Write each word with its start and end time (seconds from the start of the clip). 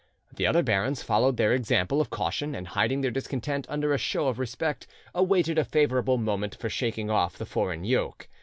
The 0.35 0.47
other 0.47 0.63
barons 0.63 1.03
followed 1.03 1.37
their 1.37 1.53
example 1.53 2.01
of 2.01 2.09
caution, 2.09 2.55
and 2.55 2.69
hiding 2.69 3.01
their 3.01 3.11
discontent 3.11 3.67
under 3.69 3.93
a 3.93 3.99
show 3.99 4.29
of 4.29 4.39
respect, 4.39 4.87
awaited 5.13 5.59
a 5.59 5.63
favourable 5.63 6.17
moment 6.17 6.55
for 6.55 6.69
shaking 6.71 7.11
off 7.11 7.37
the 7.37 7.45
foreign 7.45 7.83
yoke. 7.83 8.27